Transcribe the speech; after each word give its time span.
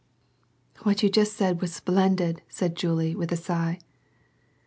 "What 0.81 1.03
you 1.03 1.11
just 1.11 1.33
said 1.37 1.61
was 1.61 1.75
splendid," 1.75 2.41
said 2.49 2.75
Julie, 2.75 3.15
with 3.15 3.31
a 3.31 3.37
sigh. 3.37 3.77